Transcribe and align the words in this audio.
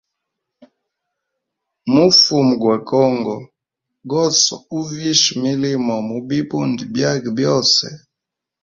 Mfumu 1.93 2.53
gwa 2.61 2.77
congo 2.89 3.35
goswa 4.09 4.55
uvisha 4.77 5.29
milimo 5.43 5.95
mu 6.07 6.17
bibundi 6.27 6.81
byage 6.93 7.29
byose. 7.37 7.85